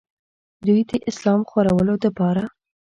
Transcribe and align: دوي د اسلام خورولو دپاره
دوي 0.65 0.81
د 0.89 0.91
اسلام 1.09 1.41
خورولو 1.49 1.93
دپاره 2.05 2.43